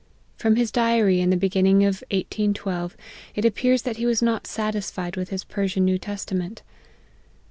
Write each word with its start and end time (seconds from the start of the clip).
From 0.35 0.55
his 0.55 0.71
diary 0.71 1.19
in 1.21 1.29
the 1.29 1.37
beginning 1.37 1.83
of 1.83 1.97
1812, 2.09 2.97
it 3.35 3.45
appears 3.45 3.83
that 3.83 3.97
he 3.97 4.07
was 4.07 4.19
not 4.19 4.47
satisfied 4.47 5.15
with 5.15 5.29
his 5.29 5.43
Persian 5.43 5.85
New 5.85 5.99
Testament. 5.99 6.63